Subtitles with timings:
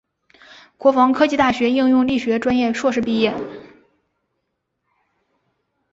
[0.79, 3.35] 国防科技大学应用力学专业硕士毕业。